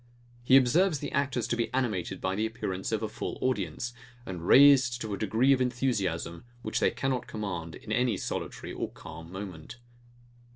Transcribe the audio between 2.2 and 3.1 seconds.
the appearance of a